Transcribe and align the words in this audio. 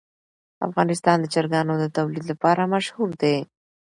افغانستان 0.67 1.17
د 1.21 1.25
چرګانو 1.33 1.73
د 1.79 1.85
تولید 1.97 2.25
لپاره 2.31 2.69
مشهور 2.73 3.09
دی. 3.21 3.37